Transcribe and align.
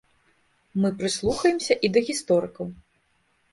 Мы 0.85 0.89
прыслухаемся 1.01 1.73
і 1.89 1.93
да 1.97 2.05
гісторыкаў. 2.11 2.75